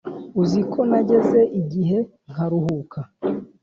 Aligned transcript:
uziko 0.41 0.79
nageze 0.89 1.39
igihe 1.59 1.97
nkaruha 2.31 3.01